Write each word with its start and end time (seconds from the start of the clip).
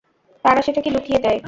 তারা 0.45 0.61
সেটাকে 0.61 0.89
লুকিয়ে 0.89 1.19
দেয়। 1.19 1.39